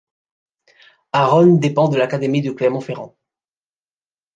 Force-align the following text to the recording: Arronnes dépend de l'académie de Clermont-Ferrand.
Arronnes 1.13 1.59
dépend 1.59 1.87
de 1.87 1.95
l'académie 1.97 2.41
de 2.41 2.49
Clermont-Ferrand. 2.49 3.15